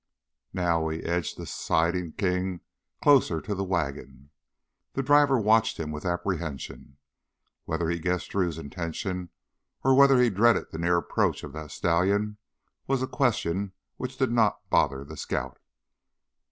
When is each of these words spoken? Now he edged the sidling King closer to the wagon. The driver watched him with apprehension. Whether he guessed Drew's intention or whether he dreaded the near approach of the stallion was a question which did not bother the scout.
Now 0.55 0.89
he 0.89 1.03
edged 1.03 1.37
the 1.37 1.45
sidling 1.45 2.13
King 2.13 2.61
closer 3.03 3.39
to 3.39 3.53
the 3.53 3.63
wagon. 3.63 4.31
The 4.93 5.03
driver 5.03 5.39
watched 5.39 5.79
him 5.79 5.91
with 5.91 6.05
apprehension. 6.07 6.97
Whether 7.65 7.87
he 7.87 7.99
guessed 7.99 8.31
Drew's 8.31 8.57
intention 8.57 9.29
or 9.83 9.93
whether 9.93 10.19
he 10.19 10.31
dreaded 10.31 10.71
the 10.71 10.79
near 10.79 10.97
approach 10.97 11.43
of 11.43 11.53
the 11.53 11.67
stallion 11.67 12.37
was 12.87 13.03
a 13.03 13.07
question 13.07 13.73
which 13.97 14.17
did 14.17 14.31
not 14.31 14.67
bother 14.71 15.03
the 15.03 15.17
scout. 15.17 15.59